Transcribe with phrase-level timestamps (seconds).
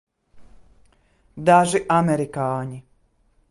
[1.51, 2.83] Daži amerikāņi.